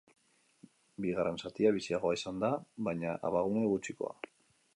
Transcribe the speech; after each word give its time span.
Bigarren 1.05 1.37
zatia 1.43 1.73
biziagoa 1.75 2.15
izan 2.21 2.41
da, 2.45 2.51
baina 2.89 3.13
abagune 3.31 3.69
gutxikoa. 3.75 4.19